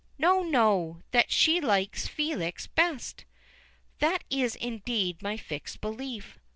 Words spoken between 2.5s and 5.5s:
best?" "That is indeed my